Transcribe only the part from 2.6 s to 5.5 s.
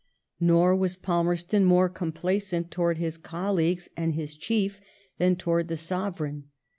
towards his colleagues and his Chief than